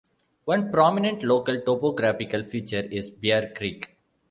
[0.45, 3.97] One prominent local topographical feature is Bear Creek.